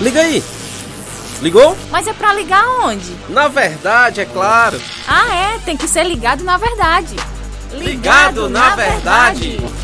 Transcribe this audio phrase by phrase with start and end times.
[0.00, 0.42] Liga aí!
[1.40, 1.76] Ligou?
[1.90, 3.12] Mas é pra ligar onde?
[3.28, 4.80] Na verdade, é claro.
[5.08, 7.16] Ah, é, tem que ser ligado na verdade.
[7.72, 9.58] Ligado, ligado na, na, verdade.
[9.58, 9.82] verdade.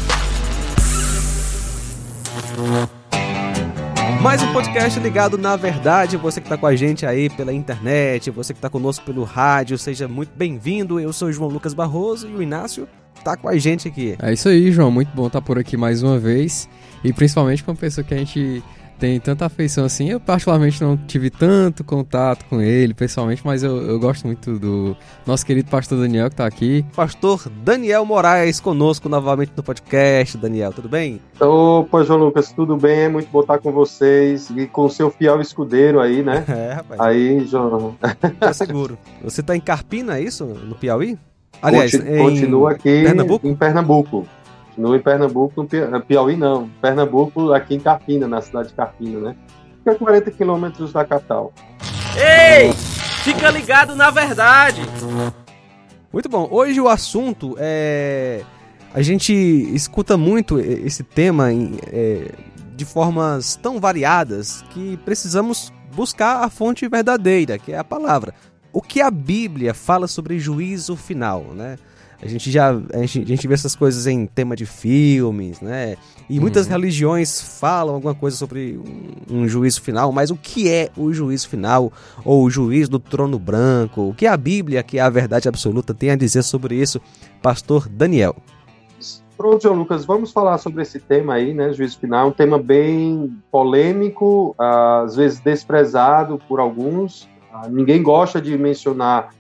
[4.23, 6.17] Mais um podcast ligado na verdade.
[6.17, 9.77] Você que está com a gente aí pela internet, você que está conosco pelo rádio,
[9.79, 11.01] seja muito bem-vindo.
[11.01, 14.17] Eu sou o João Lucas Barroso e o Inácio está com a gente aqui.
[14.21, 14.91] É isso aí, João.
[14.91, 16.69] Muito bom estar por aqui mais uma vez.
[17.03, 18.63] E principalmente com uma pessoa que a gente
[18.99, 20.11] tem tanta afeição assim.
[20.11, 24.97] Eu, particularmente, não tive tanto contato com ele pessoalmente, mas eu, eu gosto muito do
[25.27, 26.85] nosso querido pastor Daniel que está aqui.
[26.95, 30.37] Pastor Daniel Moraes conosco novamente no podcast.
[30.37, 31.21] Daniel, tudo bem?
[31.41, 33.01] Opa, João Lucas, tudo bem?
[33.01, 36.45] É muito bom estar com vocês e com o seu fiel escudeiro aí, né?
[36.59, 37.01] É, rapaz.
[37.01, 37.95] Aí, João.
[38.41, 38.99] Tá seguro.
[39.23, 40.45] Você está em Carpina, é isso?
[40.45, 41.17] No Piauí?
[41.63, 43.47] Aliás, Continua aqui Pernambuco?
[43.47, 44.27] em Pernambuco.
[44.79, 46.71] No em Pernambuco, no Piauí não.
[46.81, 49.37] Pernambuco, aqui em Carpina, na cidade de Carpina, né?
[49.79, 51.53] Fica a 40 quilômetros da capital.
[52.17, 52.73] Ei!
[53.25, 54.81] Fica ligado na verdade!
[56.13, 56.49] Muito bom.
[56.51, 58.43] Hoje o assunto é.
[58.95, 62.31] A gente escuta muito esse tema em, é,
[62.75, 68.33] de formas tão variadas que precisamos buscar a fonte verdadeira, que é a palavra.
[68.73, 71.77] O que a Bíblia fala sobre juízo final, né?
[72.21, 75.97] A gente já a gente, a gente vê essas coisas em tema de filmes, né?
[76.29, 76.73] E muitas uhum.
[76.73, 81.49] religiões falam alguma coisa sobre um, um, juízo final, mas o que é o juízo
[81.49, 81.93] final
[82.25, 84.09] ou o juízo do trono branco?
[84.09, 87.01] O que a Bíblia, que é a verdade absoluta, tem a dizer sobre isso,
[87.41, 88.35] pastor Daniel?
[89.37, 91.73] Pronto, João Lucas, vamos falar sobre esse tema aí, né?
[91.73, 97.29] Juízo final, um tema bem polêmico, às vezes desprezado por alguns.
[97.53, 99.31] Ah, ninguém gosta de mencionar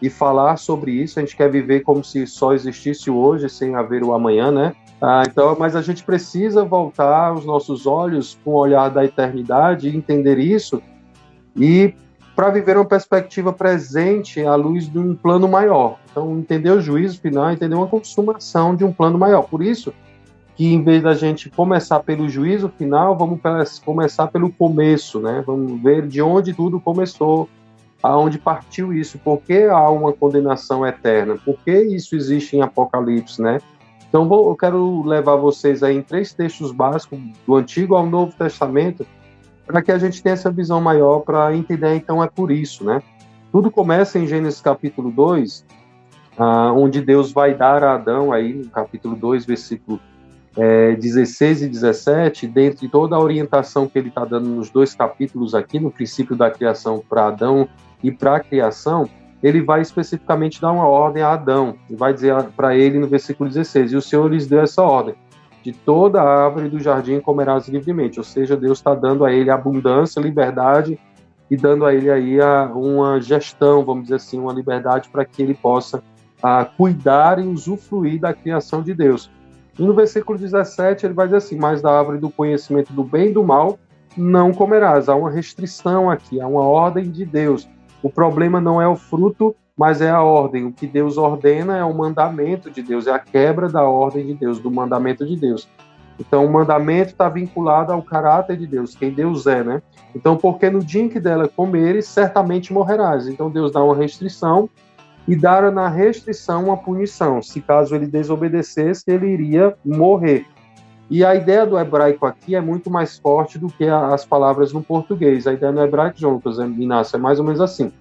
[0.00, 1.18] e falar sobre isso.
[1.18, 4.74] A gente quer viver como se só existisse hoje, sem haver o amanhã, né?
[5.00, 9.88] Ah, então, mas a gente precisa voltar os nossos olhos com o olhar da eternidade
[9.88, 10.82] e entender isso
[11.56, 11.94] e
[12.36, 15.98] para viver uma perspectiva presente à luz de um plano maior.
[16.10, 19.42] Então, entender o juízo final, entender uma consumação de um plano maior.
[19.42, 19.92] Por isso
[20.60, 23.40] que em vez da gente começar pelo juízo final, vamos
[23.82, 25.42] começar pelo começo, né?
[25.46, 27.48] Vamos ver de onde tudo começou,
[28.02, 33.40] aonde partiu isso, por que há uma condenação eterna, por que isso existe em Apocalipse,
[33.40, 33.58] né?
[34.06, 38.34] Então vou, eu quero levar vocês aí em três textos básicos, do Antigo ao Novo
[38.36, 39.06] Testamento,
[39.66, 43.02] para que a gente tenha essa visão maior para entender, então é por isso, né?
[43.50, 45.64] Tudo começa em Gênesis capítulo 2,
[46.36, 49.98] ah, onde Deus vai dar a Adão, aí no capítulo 2, versículo
[50.56, 54.94] é, 16 e 17, dentro de toda a orientação que ele está dando nos dois
[54.94, 57.68] capítulos aqui, no princípio da criação para Adão
[58.02, 59.08] e para a criação,
[59.42, 63.48] ele vai especificamente dar uma ordem a Adão, e vai dizer para ele no versículo
[63.48, 65.14] 16: E o Senhor lhes deu essa ordem:
[65.62, 68.18] De toda a árvore do jardim comerás livremente.
[68.18, 70.98] Ou seja, Deus está dando a ele abundância, liberdade
[71.50, 75.42] e dando a ele aí a, uma gestão, vamos dizer assim, uma liberdade para que
[75.42, 76.02] ele possa
[76.42, 79.30] a, cuidar e usufruir da criação de Deus.
[79.80, 83.30] E no versículo 17 ele vai dizer assim: Mas da árvore do conhecimento do bem
[83.30, 83.78] e do mal
[84.16, 85.08] não comerás.
[85.08, 87.68] Há uma restrição aqui, há uma ordem de Deus
[88.02, 90.64] o problema não é o fruto, mas é a ordem.
[90.66, 94.34] O que Deus ordena é o mandamento de Deus, é a quebra da ordem de
[94.34, 95.68] Deus, do mandamento de Deus.
[96.18, 99.82] Então, o mandamento está vinculado ao caráter de Deus, quem Deus é, né?
[100.14, 103.26] Então, porque no dia em que dela comeres, certamente morrerás.
[103.26, 104.68] Então, Deus dá uma restrição
[105.30, 107.40] e dá na restrição uma punição.
[107.40, 110.44] Se caso ele desobedecesse, ele iria morrer.
[111.08, 114.82] E a ideia do hebraico aqui é muito mais forte do que as palavras no
[114.82, 115.46] português.
[115.46, 117.92] A ideia no hebraico, Lucas Inácio, é mais ou menos assim: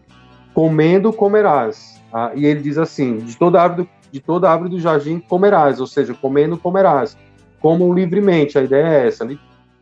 [0.55, 2.01] comendo, comerás.
[2.11, 5.79] Ah, e ele diz assim: de toda árvore do, de toda árvore do jardim comerás,
[5.79, 7.15] ou seja, comendo, comerás.
[7.61, 9.29] Como livremente, a ideia é essa.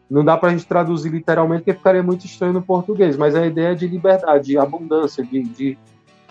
[0.09, 3.46] Não dá para a gente traduzir literalmente, porque ficaria muito estranho no português, mas a
[3.46, 5.78] ideia é de liberdade, de abundância, de, de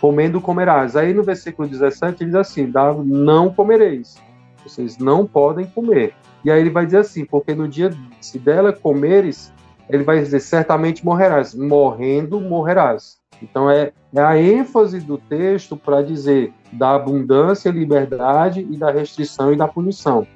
[0.01, 0.97] comendo, comerás.
[0.97, 2.73] Aí no versículo 17 ele diz assim:
[3.05, 4.17] não comereis,
[4.62, 6.15] vocês não podem comer.
[6.45, 7.91] E aí ele vai dizer assim: porque no dia,
[8.21, 9.53] se dela comeres,
[9.88, 11.55] ele vai dizer: certamente morrerás.
[11.55, 13.19] Morrendo, morrerás.
[13.43, 19.53] Então é, é a ênfase do texto para dizer da abundância, liberdade e da restrição
[19.53, 20.26] e da punição.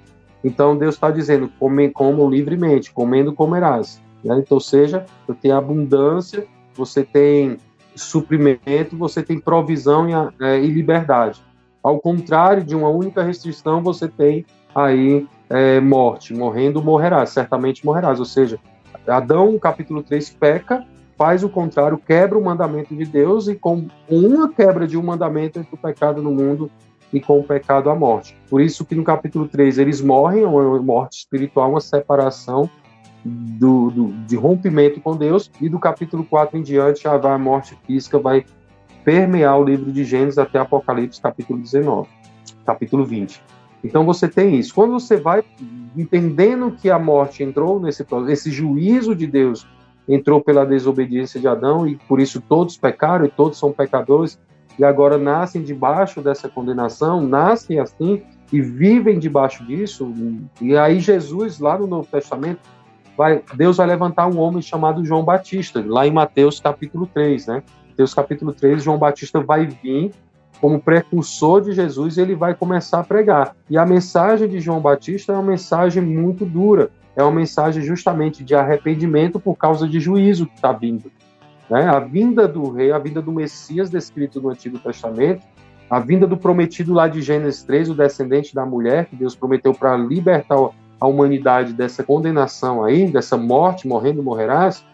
[0.43, 4.01] Então Deus está dizendo: come, como livremente, comendo comerás.
[4.25, 4.37] Né?
[4.39, 7.59] Então, ou seja, você tem abundância, você tem
[7.95, 10.13] suprimento, você tem provisão e,
[10.45, 11.43] é, e liberdade.
[11.83, 14.45] Ao contrário de uma única restrição, você tem
[14.75, 18.19] aí é, morte, morrendo morrerás, certamente morrerás.
[18.19, 18.59] Ou seja,
[19.07, 20.85] Adão, capítulo 3, peca,
[21.17, 25.59] faz o contrário, quebra o mandamento de Deus e com uma quebra de um mandamento
[25.59, 26.71] entre o pecado no mundo
[27.13, 28.37] e com o pecado a morte.
[28.49, 32.71] Por isso que no capítulo 3 eles morrem, uma morte espiritual, uma separação,
[33.25, 37.39] do, do, de rompimento com Deus, e do capítulo 4 em diante já vai a
[37.39, 38.45] morte física, vai
[39.05, 42.09] permear o livro de Gênesis até Apocalipse, capítulo 19,
[42.65, 43.43] capítulo 20.
[43.83, 44.75] Então você tem isso.
[44.75, 45.43] Quando você vai
[45.97, 49.67] entendendo que a morte entrou nesse esse juízo de Deus
[50.09, 54.39] entrou pela desobediência de Adão e por isso todos pecaram e todos são pecadores
[54.79, 58.23] e agora nascem debaixo dessa condenação, nascem assim
[58.53, 60.13] e vivem debaixo disso.
[60.61, 62.61] E aí Jesus lá no Novo Testamento
[63.17, 67.63] vai Deus vai levantar um homem chamado João Batista, lá em Mateus capítulo 3, né?
[67.91, 70.13] Mateus capítulo 3, João Batista vai vir
[70.61, 73.57] como precursor de Jesus e ele vai começar a pregar.
[73.69, 78.45] E a mensagem de João Batista é uma mensagem muito dura, é uma mensagem justamente
[78.45, 81.11] de arrependimento por causa de juízo que está vindo.
[81.69, 81.87] Né?
[81.87, 85.43] A vinda do rei, a vinda do Messias descrito no Antigo Testamento,
[85.89, 89.73] a vinda do prometido lá de Gênesis 3, o descendente da mulher, que Deus prometeu
[89.73, 90.57] para libertar
[91.01, 94.85] a humanidade dessa condenação aí, dessa morte, morrendo morrerás,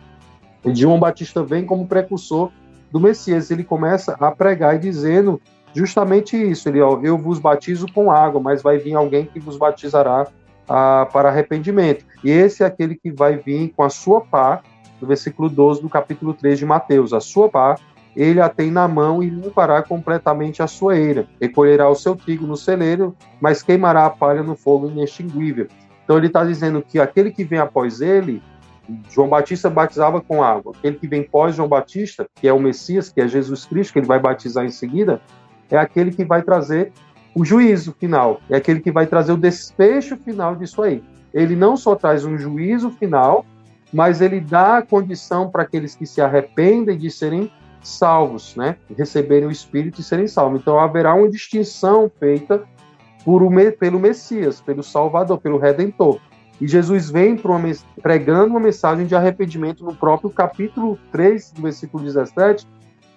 [0.75, 2.51] João Batista vem como precursor
[2.91, 3.51] do Messias.
[3.51, 5.41] Ele começa a pregar e dizendo
[5.75, 6.69] justamente isso.
[6.69, 10.27] Ele, ó, eu vos batizo com água, mas vai vir alguém que vos batizará
[10.69, 12.05] ah, para arrependimento.
[12.25, 14.63] E esse é aquele que vai vir com a sua pá,
[15.01, 17.13] no versículo 12 do capítulo 3 de Mateus.
[17.13, 17.77] A sua pá,
[18.17, 21.27] ele a tem na mão e limpará completamente a sua eira.
[21.41, 25.69] Recolherá o seu trigo no celeiro, mas queimará a palha no fogo inextinguível.
[26.07, 28.41] Então ele está dizendo que aquele que vem após ele,
[29.11, 30.73] João Batista batizava com água.
[30.79, 33.99] Aquele que vem pós João Batista, que é o Messias, que é Jesus Cristo, que
[33.99, 35.21] ele vai batizar em seguida,
[35.69, 36.93] é aquele que vai trazer
[37.35, 41.03] o juízo final, é aquele que vai trazer o desfecho final disso aí.
[41.35, 43.45] Ele não só traz um juízo final,
[43.93, 47.51] mas ele dá a condição para aqueles que se arrependem de serem
[47.83, 48.77] salvos, né?
[48.97, 50.61] Receberem o Espírito e serem salvos.
[50.61, 52.65] Então haverá uma distinção feita
[53.27, 53.43] por
[53.73, 56.21] pelo Messias, pelo Salvador, pelo Redentor.
[56.61, 57.61] E Jesus vem uma,
[58.01, 62.65] pregando uma mensagem de arrependimento no próprio capítulo 3, versículo 17,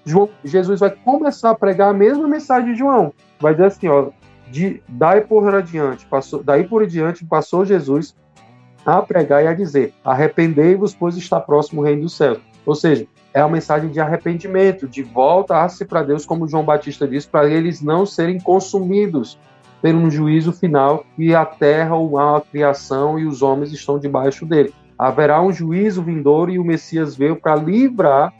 [0.04, 3.14] João, Jesus vai começar a pregar a mesma mensagem de João.
[3.40, 4.10] Vai dizer assim, ó,
[4.50, 8.16] de, daí por adiante, passou, daí por diante passou Jesus
[8.84, 12.40] a pregar e a dizer: arrependei-vos, pois está próximo o reino dos céus.
[12.66, 16.64] Ou seja, é uma mensagem de arrependimento, de volta a se para Deus, como João
[16.64, 19.38] Batista disse, para eles não serem consumidos
[19.82, 24.74] pelo juízo final e a terra, a criação e os homens estão debaixo dele.
[24.98, 28.34] Haverá um juízo vindouro e o Messias veio para livrar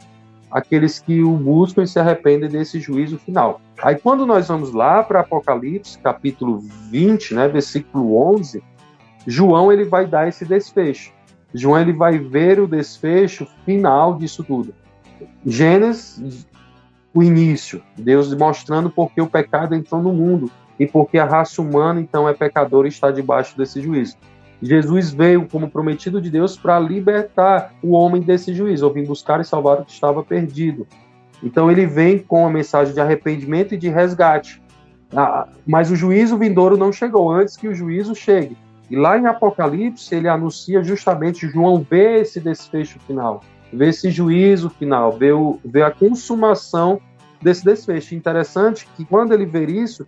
[0.50, 3.60] aqueles que o buscam e se arrependem desse juízo final.
[3.82, 6.58] Aí quando nós vamos lá para Apocalipse, capítulo
[6.90, 8.62] 20, né, versículo 11,
[9.26, 11.12] João ele vai dar esse desfecho.
[11.54, 14.74] João ele vai ver o desfecho final disso tudo.
[15.46, 16.46] Gênesis,
[17.14, 20.50] o início, Deus mostrando porque o pecado entrou no mundo
[20.80, 24.16] e porque a raça humana então é pecadora e está debaixo desse juízo.
[24.62, 29.40] Jesus veio como prometido de Deus para libertar o homem desse juízo, ou vir buscar
[29.40, 30.86] e salvar o que estava perdido.
[31.42, 34.62] Então ele vem com a mensagem de arrependimento e de resgate.
[35.14, 38.56] Ah, mas o juízo vindouro não chegou antes que o juízo chegue.
[38.90, 44.70] E lá em Apocalipse ele anuncia justamente João vê esse desfecho final, vê esse juízo
[44.70, 47.00] final, vê, o, vê a consumação
[47.40, 48.14] desse desfecho.
[48.14, 50.06] Interessante que quando ele vê isso,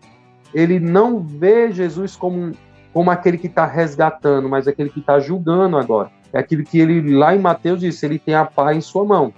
[0.54, 2.52] ele não vê Jesus como
[2.93, 6.10] como aquele que está resgatando, mas aquele que está julgando agora.
[6.32, 9.32] É aquilo que ele, lá em Mateus, disse: ele tem a pá em sua mão.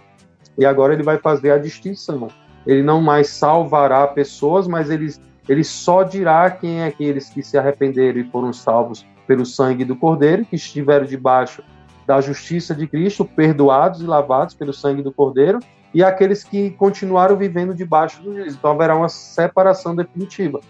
[0.56, 2.28] E agora ele vai fazer a distinção.
[2.66, 5.12] Ele não mais salvará pessoas, mas ele,
[5.48, 9.96] ele só dirá quem é aqueles que se arrependeram e foram salvos pelo sangue do
[9.96, 11.62] Cordeiro, que estiveram debaixo
[12.06, 15.58] da justiça de Cristo, perdoados e lavados pelo sangue do Cordeiro,
[15.92, 18.56] e aqueles que continuaram vivendo debaixo do juízo.
[18.58, 20.60] Então haverá uma separação definitiva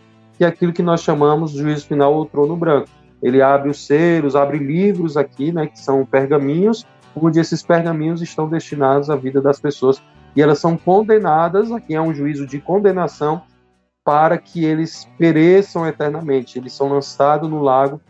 [0.44, 2.88] é aquilo que nós chamamos de juízo final ou trono branco.
[3.22, 6.86] Ele abre os selos, abre livros aqui, né, que são pergaminhos,
[7.16, 10.02] onde esses pergaminhos estão destinados à vida das pessoas
[10.36, 13.42] e elas são condenadas, aqui é um juízo de condenação,
[14.04, 16.58] para que eles pereçam eternamente.
[16.58, 18.00] Eles são lançados no lago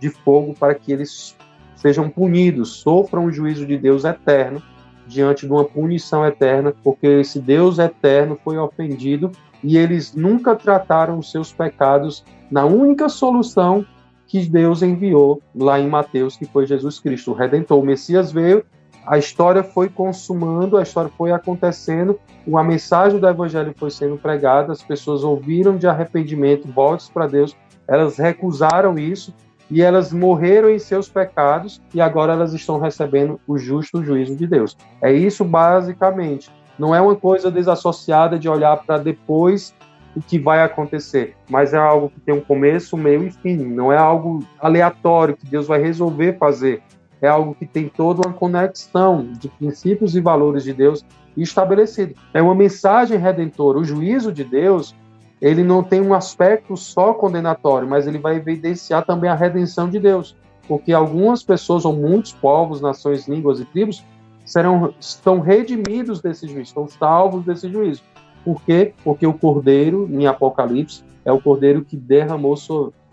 [0.00, 1.36] de fogo para que eles
[1.76, 4.62] sejam punidos, sofram o juízo de Deus eterno
[5.06, 9.30] diante de uma punição eterna, porque esse Deus eterno foi ofendido
[9.62, 13.84] e eles nunca trataram os seus pecados na única solução
[14.26, 17.78] que Deus enviou lá em Mateus, que foi Jesus Cristo, o Redentor.
[17.78, 18.64] O Messias veio,
[19.06, 22.20] a história foi consumando, a história foi acontecendo,
[22.54, 27.56] a mensagem do Evangelho foi sendo pregada, as pessoas ouviram de arrependimento, voltas para Deus,
[27.86, 29.34] elas recusaram isso
[29.70, 34.46] e elas morreram em seus pecados e agora elas estão recebendo o justo juízo de
[34.46, 34.76] Deus.
[35.00, 36.50] É isso basicamente.
[36.78, 39.74] Não é uma coisa desassociada de olhar para depois
[40.14, 43.56] o que vai acontecer, mas é algo que tem um começo, meio e fim.
[43.56, 46.82] Não é algo aleatório que Deus vai resolver fazer.
[47.20, 51.04] é algo que tem toda uma conexão de princípios e valores de Deus
[51.36, 52.14] estabelecido.
[52.32, 53.78] É uma mensagem redentora.
[53.78, 54.94] O juízo de Deus,
[55.40, 59.98] ele não tem um aspecto só condenatório, mas ele vai evidenciar também a redenção de
[59.98, 60.36] Deus.
[60.66, 64.04] Porque algumas pessoas, ou muitos povos, nações, línguas e tribos,
[64.48, 68.02] serão, estão redimidos desse juízo, estão salvos desse juízo.
[68.42, 68.94] Por quê?
[69.04, 72.54] Porque o Cordeiro, em Apocalipse, é o Cordeiro que derramou,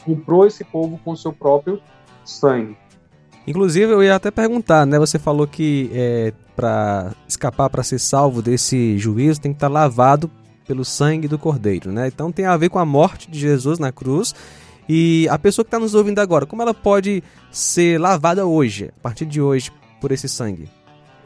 [0.06, 1.82] comprou esse povo com seu próprio
[2.24, 2.78] sangue.
[3.46, 4.98] Inclusive, eu ia até perguntar, né?
[4.98, 9.74] Você falou que é, para escapar, para ser salvo desse juízo, tem que estar tá
[9.74, 10.32] lavado
[10.66, 12.08] pelo sangue do Cordeiro, né?
[12.08, 14.34] Então tem a ver com a morte de Jesus na cruz.
[14.88, 19.02] E a pessoa que está nos ouvindo agora, como ela pode ser lavada hoje, a
[19.02, 20.70] partir de hoje, por esse sangue?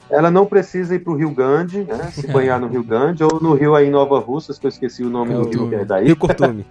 [0.10, 3.40] Ela não precisa ir para o Rio Grande, né, se banhar no Rio Grande, ou
[3.42, 5.86] no rio aí em Nova Russas, que eu esqueci o nome do rio que é
[5.86, 6.06] daí.
[6.06, 6.66] Rio Curtume.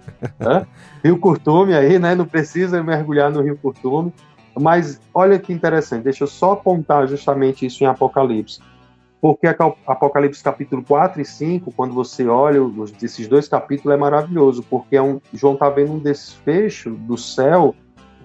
[1.03, 2.15] rio Curtume aí, né?
[2.15, 4.13] Não precisa mergulhar no Rio Curtume.
[4.59, 8.59] Mas olha que interessante, deixa eu só apontar justamente isso em Apocalipse.
[9.21, 12.59] Porque Apocalipse capítulo 4 e 5, quando você olha
[13.01, 17.75] esses dois capítulos, é maravilhoso, porque é um, João está vendo um desfecho do céu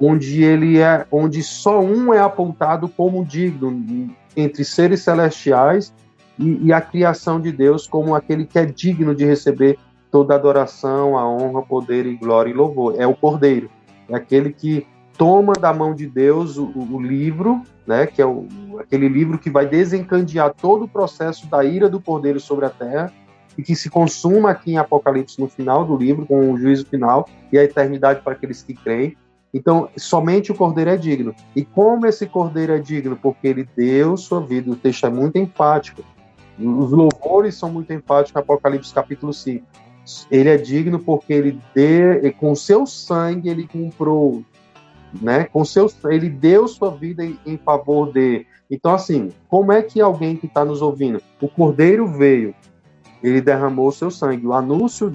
[0.01, 5.95] onde ele é, onde só um é apontado como digno entre seres celestiais
[6.39, 9.79] e, e a criação de Deus como aquele que é digno de receber
[10.11, 12.95] toda a adoração, a honra, poder e glória e louvor.
[12.99, 13.71] É o Cordeiro,
[14.09, 14.87] é aquele que
[15.17, 18.47] toma da mão de Deus o, o livro, né, que é o,
[18.79, 23.13] aquele livro que vai desencadear todo o processo da ira do Cordeiro sobre a terra
[23.57, 27.29] e que se consuma aqui em Apocalipse no final do livro, com o juízo final
[27.53, 29.17] e a eternidade para aqueles que creem.
[29.55, 31.33] Então, somente o Cordeiro é digno.
[31.55, 33.17] E como esse Cordeiro é digno?
[33.17, 34.69] Porque ele deu sua vida.
[34.73, 36.03] O texto é muito enfático.
[36.59, 39.65] Os louvores são muito enfáticos Apocalipse capítulo 5.
[40.29, 44.45] Ele é digno porque ele deu, com seu sangue ele comprou,
[45.23, 45.45] né?
[45.45, 48.45] Com seu, ele deu sua vida em, em favor de.
[48.71, 52.55] Então, assim, como é que alguém que está nos ouvindo, o Cordeiro veio,
[53.23, 54.47] ele derramou seu sangue.
[54.47, 55.13] O anúncio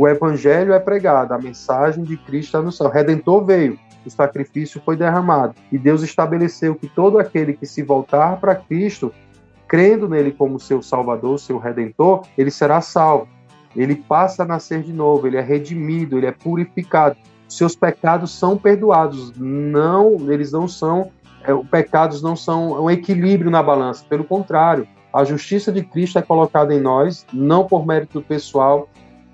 [0.00, 2.86] o evangelho é pregado, a mensagem de Cristo está no céu.
[2.86, 5.54] O redentor veio, o sacrifício foi derramado.
[5.70, 9.12] E Deus estabeleceu que todo aquele que se voltar para Cristo,
[9.68, 13.28] crendo nele como seu salvador, seu redentor, ele será salvo.
[13.76, 17.16] Ele passa a nascer de novo, ele é redimido, ele é purificado.
[17.46, 19.34] Seus pecados são perdoados.
[19.36, 21.10] Não, eles não são,
[21.44, 24.02] é, os pecados não são um equilíbrio na balança.
[24.08, 28.88] Pelo contrário, a justiça de Cristo é colocada em nós, não por mérito pessoal,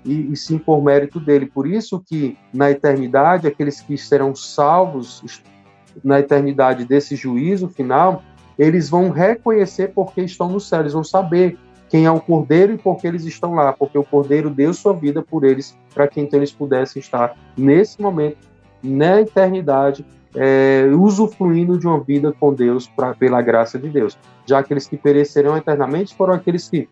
[0.07, 1.45] e, e sim por mérito dele.
[1.45, 5.43] Por isso que na eternidade aqueles que serão salvos
[6.03, 8.23] na eternidade desse juízo final,
[8.57, 11.57] eles vão reconhecer porque estão no céu, eles vão saber
[11.89, 14.93] quem é o Cordeiro e por que eles estão lá, porque o Cordeiro deu sua
[14.93, 18.37] vida por eles, para que então eles pudessem estar nesse momento,
[18.83, 24.17] na eternidade, é, usufruindo de uma vida com Deus pra, pela graça de Deus.
[24.45, 26.89] Já aqueles que perecerão eternamente foram aqueles que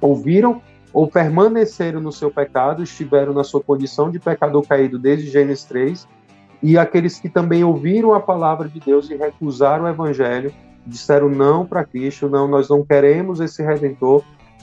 [0.00, 0.60] ouviram
[0.92, 6.08] ou permaneceram no seu pecado, estiveram na sua condição de pecador caído desde Gênesis 3,
[6.62, 10.52] e aqueles que também ouviram a palavra de Deus e recusaram o evangelho,
[10.86, 14.22] disseram não para Cristo, não, nós não queremos esse redentor,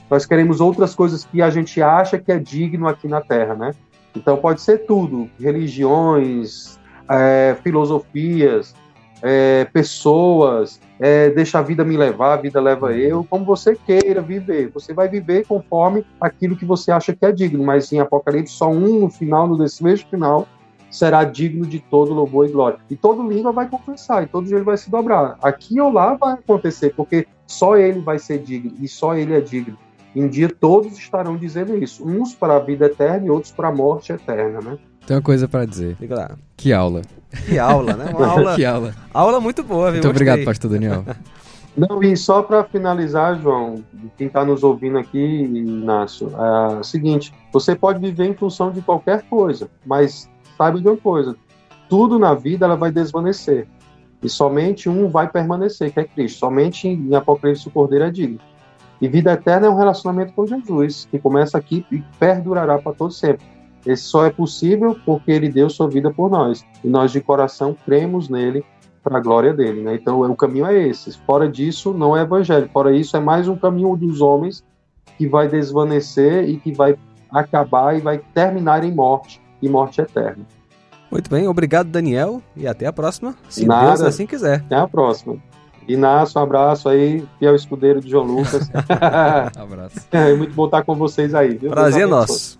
[0.09, 3.71] nós queremos outras coisas que a gente acha que é digno aqui na terra, né?
[4.15, 8.73] Então pode ser tudo, religiões, é, filosofias,
[9.21, 14.21] é, pessoas, é, deixa a vida me levar, a vida leva eu, como você queira
[14.21, 14.69] viver.
[14.73, 18.69] Você vai viver conforme aquilo que você acha que é digno, mas em Apocalipse só
[18.69, 20.47] um no final, no desfecho final,
[20.89, 22.79] será digno de todo louvor e glória.
[22.89, 25.37] E todo língua vai confessar, e todo ele vai se dobrar.
[25.41, 29.41] Aqui ou lá vai acontecer, porque só ele vai ser digno, e só ele é
[29.41, 29.77] digno.
[30.15, 33.71] Um dia todos estarão dizendo isso, uns para a vida eterna e outros para a
[33.71, 34.77] morte eterna, né?
[35.09, 35.97] Tem uma coisa para dizer.
[35.99, 36.31] Diga lá.
[36.55, 37.01] Que aula.
[37.47, 38.13] Que aula, né?
[38.15, 38.93] Uma aula, que aula.
[39.11, 39.93] Aula muito boa, viu?
[39.93, 40.11] Muito Gostei.
[40.11, 41.03] obrigado, pastor Daniel.
[41.75, 43.83] Não, e só para finalizar, João,
[44.19, 48.83] quem está nos ouvindo aqui, Inácio, é o seguinte: você pode viver em função de
[48.83, 51.35] qualquer coisa, mas saiba de uma coisa:
[51.89, 53.67] tudo na vida ela vai desvanecer.
[54.21, 56.37] E somente um vai permanecer, que é Cristo.
[56.37, 58.39] Somente em Apocalipse o Cordeiro é digno.
[59.01, 63.11] E vida eterna é um relacionamento com Jesus, que começa aqui e perdurará para todo
[63.11, 63.43] sempre.
[63.85, 66.65] Esse só é possível porque ele deu sua vida por nós.
[66.83, 68.63] E nós, de coração, cremos nele
[69.03, 69.81] para a glória dele.
[69.81, 69.95] Né?
[69.95, 71.17] Então, o caminho é esse.
[71.25, 72.69] Fora disso, não é evangelho.
[72.71, 74.63] Fora isso, é mais um caminho dos homens
[75.17, 76.97] que vai desvanecer e que vai
[77.29, 80.45] acabar e vai terminar em morte e morte eterna.
[81.11, 84.57] Muito bem, obrigado, Daniel, e até a próxima, se Nada, Deus assim quiser.
[84.65, 85.37] Até a próxima.
[85.87, 88.69] Inácio, um abraço aí, fiel escudeiro de João Lucas.
[89.57, 90.07] abraço.
[90.11, 91.57] É muito bom estar com vocês aí.
[91.57, 91.71] Viu?
[91.71, 92.59] Prazer é nosso.